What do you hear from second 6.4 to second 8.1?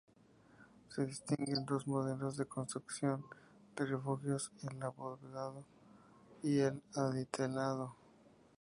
y el adintelado.